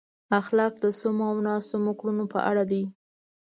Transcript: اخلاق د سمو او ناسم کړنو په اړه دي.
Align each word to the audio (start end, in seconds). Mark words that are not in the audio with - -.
اخلاق 0.39 0.73
د 0.83 0.85
سمو 0.99 1.25
او 1.31 1.37
ناسم 1.47 1.83
کړنو 1.99 2.25
په 2.33 2.39
اړه 2.49 2.63
دي. 2.71 2.83